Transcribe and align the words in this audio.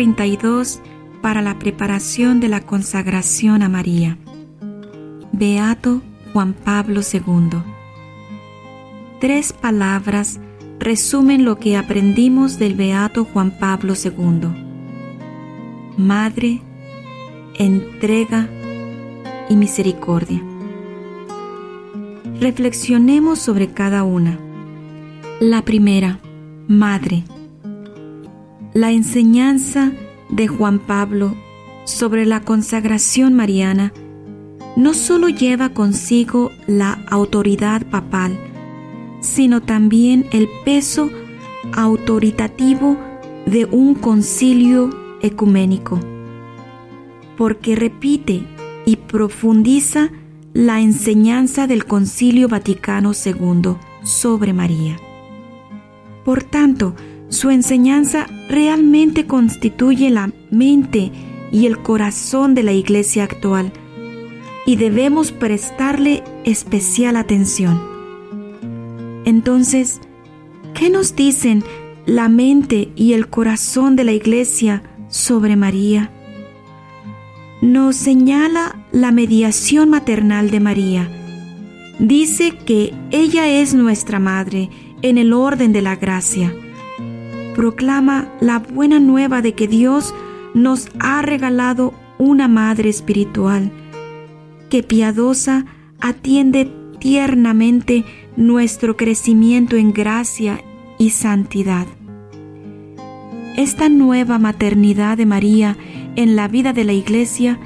32 0.00 0.80
para 1.20 1.42
la 1.42 1.58
preparación 1.58 2.40
de 2.40 2.48
la 2.48 2.62
consagración 2.62 3.60
a 3.60 3.68
María. 3.68 4.16
Beato 5.30 6.00
Juan 6.32 6.54
Pablo 6.54 7.02
II. 7.02 7.58
Tres 9.20 9.52
palabras 9.52 10.40
resumen 10.78 11.44
lo 11.44 11.58
que 11.58 11.76
aprendimos 11.76 12.58
del 12.58 12.76
Beato 12.76 13.26
Juan 13.26 13.50
Pablo 13.50 13.92
II. 13.92 14.48
Madre, 15.98 16.62
entrega 17.58 18.48
y 19.50 19.56
misericordia. 19.56 20.42
Reflexionemos 22.40 23.38
sobre 23.38 23.68
cada 23.68 24.04
una. 24.04 24.38
La 25.40 25.60
primera, 25.60 26.20
Madre. 26.68 27.24
La 28.74 28.92
enseñanza 28.92 29.90
de 30.28 30.46
Juan 30.46 30.78
Pablo 30.78 31.34
sobre 31.84 32.24
la 32.24 32.42
consagración 32.42 33.34
mariana 33.34 33.92
no 34.76 34.94
solo 34.94 35.28
lleva 35.28 35.70
consigo 35.70 36.52
la 36.68 36.92
autoridad 37.08 37.84
papal, 37.86 38.38
sino 39.18 39.60
también 39.60 40.26
el 40.30 40.48
peso 40.64 41.10
autoritativo 41.72 42.96
de 43.44 43.64
un 43.64 43.96
concilio 43.96 44.90
ecuménico, 45.20 45.98
porque 47.36 47.74
repite 47.74 48.46
y 48.86 48.96
profundiza 48.96 50.10
la 50.52 50.80
enseñanza 50.80 51.66
del 51.66 51.86
Concilio 51.86 52.46
Vaticano 52.46 53.12
II 53.12 53.74
sobre 54.04 54.52
María. 54.52 54.96
Por 56.24 56.44
tanto, 56.44 56.94
su 57.30 57.50
enseñanza 57.50 58.26
realmente 58.48 59.26
constituye 59.26 60.10
la 60.10 60.30
mente 60.50 61.12
y 61.52 61.66
el 61.66 61.78
corazón 61.78 62.54
de 62.54 62.64
la 62.64 62.72
Iglesia 62.72 63.24
actual 63.24 63.72
y 64.66 64.76
debemos 64.76 65.32
prestarle 65.32 66.22
especial 66.44 67.16
atención. 67.16 67.80
Entonces, 69.24 70.00
¿qué 70.74 70.90
nos 70.90 71.14
dicen 71.14 71.64
la 72.04 72.28
mente 72.28 72.90
y 72.96 73.12
el 73.12 73.28
corazón 73.28 73.94
de 73.94 74.04
la 74.04 74.12
Iglesia 74.12 74.82
sobre 75.08 75.54
María? 75.54 76.10
Nos 77.62 77.94
señala 77.94 78.84
la 78.90 79.12
mediación 79.12 79.88
maternal 79.88 80.50
de 80.50 80.60
María. 80.60 81.08
Dice 82.00 82.56
que 82.56 82.92
ella 83.12 83.48
es 83.48 83.74
nuestra 83.74 84.18
madre 84.18 84.68
en 85.02 85.16
el 85.16 85.32
orden 85.32 85.72
de 85.72 85.82
la 85.82 85.96
gracia 85.96 86.52
proclama 87.54 88.28
la 88.40 88.58
buena 88.58 89.00
nueva 89.00 89.42
de 89.42 89.54
que 89.54 89.68
Dios 89.68 90.14
nos 90.54 90.88
ha 90.98 91.22
regalado 91.22 91.94
una 92.18 92.48
madre 92.48 92.90
espiritual, 92.90 93.70
que 94.68 94.82
piadosa 94.82 95.66
atiende 96.00 96.70
tiernamente 96.98 98.04
nuestro 98.36 98.96
crecimiento 98.96 99.76
en 99.76 99.92
gracia 99.92 100.62
y 100.98 101.10
santidad. 101.10 101.86
Esta 103.56 103.88
nueva 103.88 104.38
maternidad 104.38 105.16
de 105.16 105.26
María 105.26 105.76
en 106.16 106.36
la 106.36 106.48
vida 106.48 106.72
de 106.72 106.84
la 106.84 106.92
Iglesia, 106.92 107.58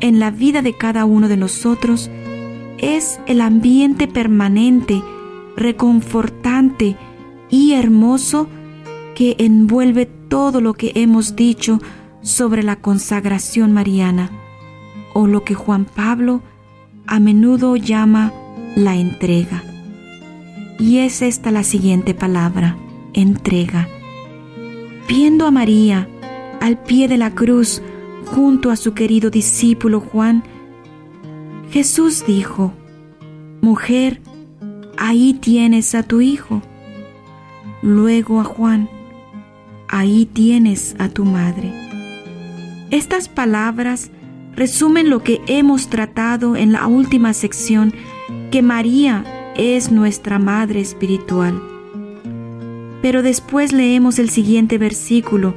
en 0.00 0.18
la 0.18 0.30
vida 0.30 0.62
de 0.62 0.76
cada 0.76 1.04
uno 1.04 1.28
de 1.28 1.36
nosotros, 1.36 2.10
es 2.78 3.20
el 3.26 3.40
ambiente 3.40 4.08
permanente, 4.08 5.02
reconfortante 5.56 6.96
y 7.50 7.72
hermoso 7.72 8.48
que 9.14 9.36
envuelve 9.38 10.06
todo 10.06 10.60
lo 10.60 10.74
que 10.74 10.92
hemos 10.94 11.36
dicho 11.36 11.78
sobre 12.22 12.62
la 12.62 12.76
consagración 12.76 13.72
mariana, 13.72 14.30
o 15.14 15.26
lo 15.26 15.44
que 15.44 15.54
Juan 15.54 15.84
Pablo 15.84 16.42
a 17.06 17.18
menudo 17.18 17.76
llama 17.76 18.32
la 18.76 18.96
entrega. 18.96 19.64
Y 20.78 20.98
es 20.98 21.22
esta 21.22 21.50
la 21.50 21.64
siguiente 21.64 22.14
palabra, 22.14 22.76
entrega. 23.12 23.88
Viendo 25.08 25.46
a 25.46 25.50
María 25.50 26.08
al 26.60 26.78
pie 26.78 27.08
de 27.08 27.18
la 27.18 27.34
cruz 27.34 27.82
junto 28.26 28.70
a 28.70 28.76
su 28.76 28.94
querido 28.94 29.30
discípulo 29.30 30.00
Juan, 30.00 30.44
Jesús 31.70 32.24
dijo, 32.26 32.72
Mujer, 33.60 34.20
ahí 34.96 35.34
tienes 35.34 35.94
a 35.94 36.02
tu 36.02 36.20
hijo. 36.20 36.62
Luego 37.82 38.40
a 38.40 38.44
Juan, 38.44 38.88
ahí 39.90 40.24
tienes 40.24 40.94
a 40.98 41.08
tu 41.08 41.24
madre. 41.24 41.72
Estas 42.90 43.28
palabras 43.28 44.10
resumen 44.54 45.10
lo 45.10 45.22
que 45.22 45.40
hemos 45.48 45.88
tratado 45.88 46.56
en 46.56 46.72
la 46.72 46.86
última 46.86 47.32
sección, 47.34 47.92
que 48.50 48.62
María 48.62 49.52
es 49.56 49.90
nuestra 49.90 50.38
madre 50.38 50.80
espiritual. 50.80 51.60
Pero 53.02 53.22
después 53.22 53.72
leemos 53.72 54.18
el 54.18 54.30
siguiente 54.30 54.78
versículo, 54.78 55.54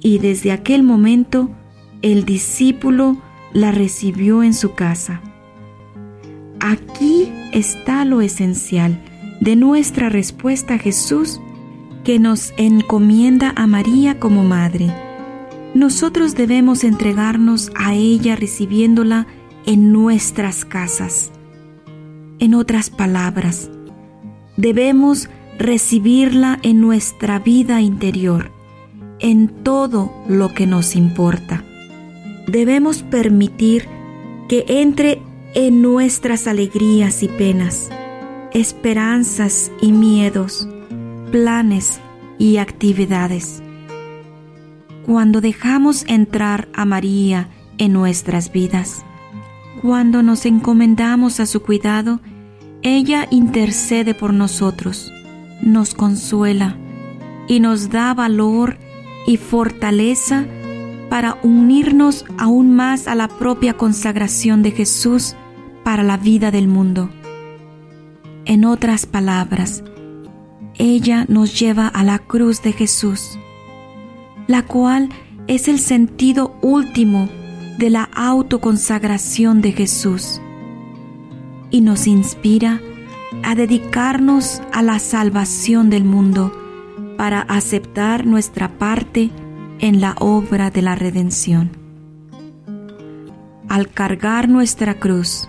y 0.00 0.18
desde 0.18 0.52
aquel 0.52 0.82
momento 0.82 1.50
el 2.02 2.24
discípulo 2.24 3.16
la 3.52 3.72
recibió 3.72 4.42
en 4.42 4.52
su 4.52 4.74
casa. 4.74 5.22
Aquí 6.60 7.32
está 7.52 8.04
lo 8.04 8.20
esencial 8.20 9.00
de 9.40 9.56
nuestra 9.56 10.08
respuesta 10.08 10.74
a 10.74 10.78
Jesús 10.78 11.40
que 12.06 12.20
nos 12.20 12.54
encomienda 12.56 13.52
a 13.56 13.66
María 13.66 14.20
como 14.20 14.44
madre. 14.44 14.94
Nosotros 15.74 16.36
debemos 16.36 16.84
entregarnos 16.84 17.72
a 17.74 17.94
ella 17.94 18.36
recibiéndola 18.36 19.26
en 19.66 19.92
nuestras 19.92 20.64
casas. 20.64 21.32
En 22.38 22.54
otras 22.54 22.90
palabras, 22.90 23.72
debemos 24.56 25.28
recibirla 25.58 26.60
en 26.62 26.80
nuestra 26.80 27.40
vida 27.40 27.80
interior, 27.80 28.52
en 29.18 29.48
todo 29.64 30.12
lo 30.28 30.54
que 30.54 30.68
nos 30.68 30.94
importa. 30.94 31.64
Debemos 32.46 33.02
permitir 33.02 33.88
que 34.48 34.64
entre 34.68 35.22
en 35.56 35.82
nuestras 35.82 36.46
alegrías 36.46 37.24
y 37.24 37.28
penas, 37.28 37.90
esperanzas 38.52 39.72
y 39.82 39.90
miedos, 39.90 40.68
planes 41.36 42.00
y 42.38 42.56
actividades. 42.56 43.62
Cuando 45.04 45.42
dejamos 45.42 46.06
entrar 46.08 46.66
a 46.72 46.86
María 46.86 47.50
en 47.76 47.92
nuestras 47.92 48.50
vidas, 48.50 49.04
cuando 49.82 50.22
nos 50.22 50.46
encomendamos 50.46 51.38
a 51.38 51.44
su 51.44 51.60
cuidado, 51.60 52.20
ella 52.80 53.26
intercede 53.30 54.14
por 54.14 54.32
nosotros, 54.32 55.12
nos 55.60 55.92
consuela 55.92 56.78
y 57.48 57.60
nos 57.60 57.90
da 57.90 58.14
valor 58.14 58.78
y 59.26 59.36
fortaleza 59.36 60.46
para 61.10 61.36
unirnos 61.42 62.24
aún 62.38 62.74
más 62.74 63.08
a 63.08 63.14
la 63.14 63.28
propia 63.28 63.74
consagración 63.74 64.62
de 64.62 64.70
Jesús 64.70 65.36
para 65.84 66.02
la 66.02 66.16
vida 66.16 66.50
del 66.50 66.66
mundo. 66.66 67.10
En 68.46 68.64
otras 68.64 69.04
palabras, 69.04 69.84
ella 70.78 71.24
nos 71.28 71.58
lleva 71.58 71.88
a 71.88 72.04
la 72.04 72.18
cruz 72.18 72.62
de 72.62 72.72
Jesús, 72.72 73.38
la 74.46 74.62
cual 74.62 75.08
es 75.46 75.68
el 75.68 75.78
sentido 75.78 76.56
último 76.62 77.28
de 77.78 77.90
la 77.90 78.04
autoconsagración 78.04 79.60
de 79.60 79.72
Jesús 79.72 80.40
y 81.70 81.80
nos 81.80 82.06
inspira 82.06 82.80
a 83.42 83.54
dedicarnos 83.54 84.62
a 84.72 84.82
la 84.82 84.98
salvación 84.98 85.90
del 85.90 86.04
mundo 86.04 86.52
para 87.16 87.40
aceptar 87.40 88.26
nuestra 88.26 88.78
parte 88.78 89.30
en 89.78 90.00
la 90.00 90.14
obra 90.18 90.70
de 90.70 90.82
la 90.82 90.94
redención. 90.94 91.70
al 93.68 93.90
cargar 93.90 94.48
nuestra 94.48 94.94
cruz, 94.94 95.48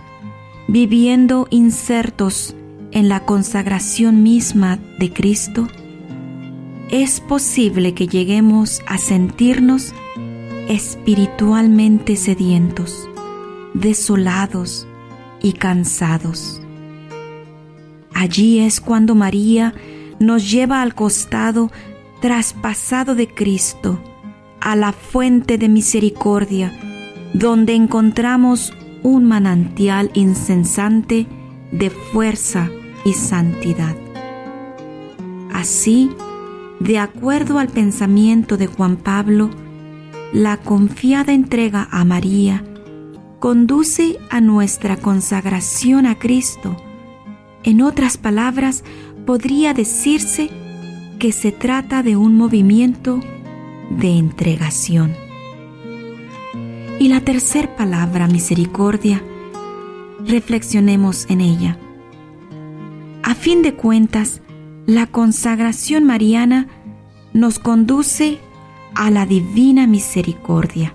viviendo 0.66 1.46
insertos 1.50 2.54
en 2.92 3.08
la 3.08 3.20
consagración 3.20 4.22
misma 4.22 4.78
de 4.98 5.12
Cristo, 5.12 5.68
es 6.90 7.20
posible 7.20 7.92
que 7.92 8.06
lleguemos 8.06 8.80
a 8.86 8.98
sentirnos 8.98 9.92
espiritualmente 10.68 12.16
sedientos, 12.16 13.08
desolados 13.74 14.86
y 15.42 15.52
cansados. 15.52 16.60
Allí 18.14 18.60
es 18.60 18.80
cuando 18.80 19.14
María 19.14 19.74
nos 20.18 20.50
lleva 20.50 20.82
al 20.82 20.94
costado 20.94 21.70
traspasado 22.20 23.14
de 23.14 23.28
Cristo, 23.28 24.02
a 24.60 24.74
la 24.74 24.92
fuente 24.92 25.56
de 25.56 25.68
misericordia, 25.68 26.72
donde 27.32 27.74
encontramos 27.74 28.72
un 29.02 29.24
manantial 29.24 30.10
incesante 30.14 31.26
de 31.70 31.90
fuerza 31.90 32.70
y 33.08 33.14
santidad. 33.14 33.96
Así, 35.52 36.10
de 36.78 36.98
acuerdo 36.98 37.58
al 37.58 37.68
pensamiento 37.68 38.56
de 38.58 38.66
Juan 38.66 38.96
Pablo, 38.96 39.48
la 40.32 40.58
confiada 40.58 41.32
entrega 41.32 41.88
a 41.90 42.04
María 42.04 42.62
conduce 43.38 44.18
a 44.30 44.42
nuestra 44.42 44.98
consagración 44.98 46.04
a 46.04 46.18
Cristo. 46.18 46.76
En 47.62 47.80
otras 47.80 48.18
palabras, 48.18 48.84
podría 49.24 49.72
decirse 49.72 50.50
que 51.18 51.32
se 51.32 51.50
trata 51.50 52.02
de 52.02 52.16
un 52.16 52.36
movimiento 52.36 53.20
de 53.90 54.18
entregación. 54.18 55.14
Y 57.00 57.08
la 57.08 57.22
tercera 57.22 57.74
palabra, 57.74 58.26
misericordia, 58.26 59.22
reflexionemos 60.26 61.26
en 61.30 61.40
ella. 61.40 61.78
Fin 63.40 63.62
de 63.62 63.74
cuentas, 63.74 64.42
la 64.86 65.06
consagración 65.06 66.02
mariana 66.02 66.66
nos 67.32 67.60
conduce 67.60 68.38
a 68.96 69.12
la 69.12 69.26
divina 69.26 69.86
misericordia. 69.86 70.92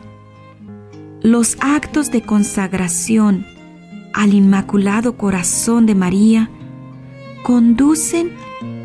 Los 1.21 1.55
actos 1.61 2.11
de 2.11 2.21
consagración 2.21 3.45
al 4.13 4.33
Inmaculado 4.33 5.15
Corazón 5.15 5.85
de 5.85 5.95
María 5.95 6.49
conducen 7.43 8.33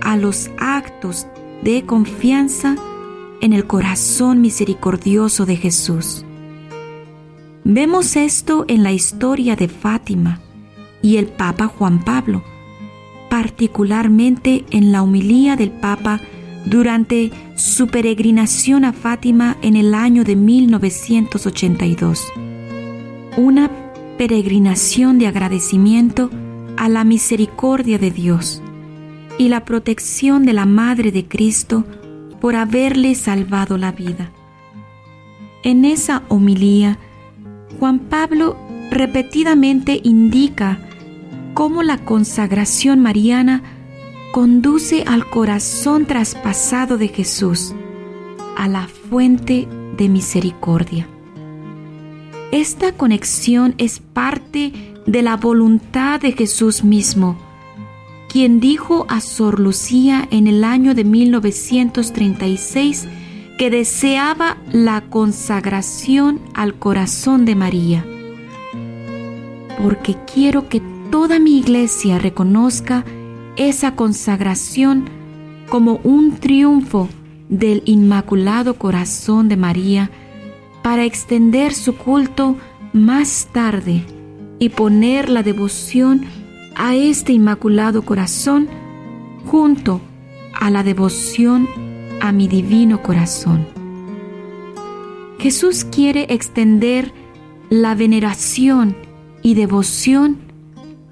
a 0.02 0.16
los 0.16 0.50
actos 0.58 1.26
de 1.62 1.84
confianza 1.84 2.76
en 3.40 3.52
el 3.52 3.66
corazón 3.66 4.40
misericordioso 4.40 5.46
de 5.46 5.56
Jesús. 5.56 6.24
Vemos 7.64 8.14
esto 8.14 8.64
en 8.68 8.84
la 8.84 8.92
historia 8.92 9.56
de 9.56 9.66
Fátima 9.66 10.40
y 11.02 11.16
el 11.16 11.26
Papa 11.26 11.66
Juan 11.66 12.04
Pablo, 12.04 12.44
particularmente 13.28 14.64
en 14.70 14.92
la 14.92 15.02
humilía 15.02 15.56
del 15.56 15.70
Papa 15.70 16.20
durante 16.64 17.30
su 17.54 17.86
peregrinación 17.88 18.84
a 18.84 18.92
Fátima 18.92 19.56
en 19.62 19.76
el 19.76 19.94
año 19.94 20.24
de 20.24 20.36
1982. 20.36 22.32
Una 23.36 23.70
peregrinación 24.16 25.18
de 25.18 25.26
agradecimiento 25.28 26.30
a 26.76 26.88
la 26.88 27.04
misericordia 27.04 27.98
de 27.98 28.10
Dios 28.10 28.62
y 29.38 29.48
la 29.48 29.64
protección 29.64 30.44
de 30.44 30.52
la 30.52 30.66
Madre 30.66 31.12
de 31.12 31.26
Cristo 31.26 31.84
por 32.40 32.56
haberle 32.56 33.14
salvado 33.14 33.78
la 33.78 33.92
vida. 33.92 34.30
En 35.62 35.84
esa 35.84 36.22
homilía, 36.28 36.98
Juan 37.78 37.98
Pablo 37.98 38.56
repetidamente 38.90 40.00
indica 40.02 40.80
cómo 41.58 41.82
la 41.82 41.98
consagración 41.98 43.00
mariana 43.00 43.64
conduce 44.30 45.02
al 45.08 45.28
corazón 45.28 46.06
traspasado 46.06 46.98
de 46.98 47.08
Jesús, 47.08 47.74
a 48.56 48.68
la 48.68 48.86
fuente 48.86 49.66
de 49.96 50.08
misericordia. 50.08 51.08
Esta 52.52 52.92
conexión 52.92 53.74
es 53.76 53.98
parte 53.98 54.72
de 55.04 55.22
la 55.22 55.36
voluntad 55.36 56.20
de 56.20 56.30
Jesús 56.30 56.84
mismo, 56.84 57.36
quien 58.28 58.60
dijo 58.60 59.04
a 59.08 59.20
Sor 59.20 59.58
Lucía 59.58 60.28
en 60.30 60.46
el 60.46 60.62
año 60.62 60.94
de 60.94 61.02
1936 61.02 63.08
que 63.58 63.68
deseaba 63.68 64.58
la 64.70 65.00
consagración 65.10 66.40
al 66.54 66.76
corazón 66.76 67.44
de 67.44 67.56
María. 67.56 68.06
Porque 69.82 70.14
quiero 70.32 70.68
que 70.68 70.80
toda 71.10 71.38
mi 71.38 71.58
iglesia 71.58 72.18
reconozca 72.18 73.04
esa 73.56 73.94
consagración 73.94 75.08
como 75.68 76.00
un 76.04 76.36
triunfo 76.36 77.08
del 77.48 77.82
Inmaculado 77.86 78.74
Corazón 78.74 79.48
de 79.48 79.56
María 79.56 80.10
para 80.82 81.04
extender 81.04 81.74
su 81.74 81.96
culto 81.96 82.56
más 82.92 83.48
tarde 83.52 84.04
y 84.58 84.70
poner 84.70 85.28
la 85.28 85.42
devoción 85.42 86.24
a 86.76 86.94
este 86.94 87.32
Inmaculado 87.32 88.02
Corazón 88.02 88.68
junto 89.46 90.00
a 90.58 90.70
la 90.70 90.82
devoción 90.82 91.68
a 92.20 92.32
mi 92.32 92.48
divino 92.48 93.02
corazón. 93.02 93.66
Jesús 95.38 95.84
quiere 95.84 96.26
extender 96.30 97.12
la 97.70 97.94
veneración 97.94 98.96
y 99.42 99.54
devoción 99.54 100.47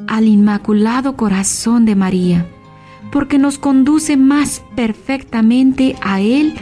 al 0.07 0.27
Inmaculado 0.27 1.17
Corazón 1.17 1.85
de 1.85 1.95
María, 1.95 2.47
porque 3.11 3.39
nos 3.39 3.59
conduce 3.59 4.17
más 4.17 4.63
perfectamente 4.75 5.97
a 6.03 6.21
Él 6.21 6.55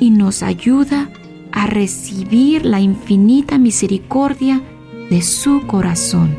y 0.00 0.10
nos 0.10 0.42
ayuda 0.42 1.10
a 1.52 1.66
recibir 1.66 2.64
la 2.64 2.80
infinita 2.80 3.58
misericordia 3.58 4.62
de 5.10 5.22
su 5.22 5.66
corazón. 5.66 6.36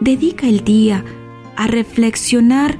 Dedica 0.00 0.48
el 0.48 0.64
día 0.64 1.04
a 1.56 1.66
reflexionar 1.66 2.78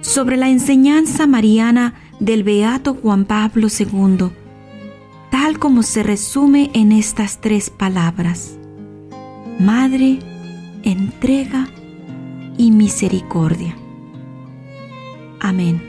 sobre 0.00 0.36
la 0.36 0.48
enseñanza 0.48 1.26
mariana 1.26 1.94
del 2.20 2.44
Beato 2.44 2.94
Juan 2.94 3.24
Pablo 3.24 3.66
II, 3.66 4.30
tal 5.30 5.58
como 5.58 5.82
se 5.82 6.02
resume 6.02 6.70
en 6.72 6.92
estas 6.92 7.40
tres 7.40 7.68
palabras, 7.70 8.58
Madre, 9.58 10.18
entrega 10.82 11.68
y 12.56 12.70
misericordia. 12.70 13.76
Amén. 15.40 15.82